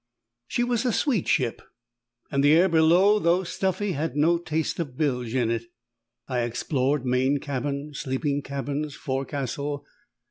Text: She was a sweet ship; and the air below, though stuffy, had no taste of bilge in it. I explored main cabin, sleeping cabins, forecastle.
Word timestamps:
She 0.47 0.63
was 0.63 0.83
a 0.83 0.91
sweet 0.91 1.27
ship; 1.27 1.61
and 2.31 2.43
the 2.43 2.53
air 2.53 2.67
below, 2.67 3.19
though 3.19 3.43
stuffy, 3.43 3.91
had 3.91 4.15
no 4.17 4.39
taste 4.39 4.79
of 4.79 4.97
bilge 4.97 5.35
in 5.35 5.51
it. 5.51 5.65
I 6.27 6.39
explored 6.39 7.05
main 7.05 7.37
cabin, 7.39 7.91
sleeping 7.93 8.41
cabins, 8.41 8.95
forecastle. 8.95 9.85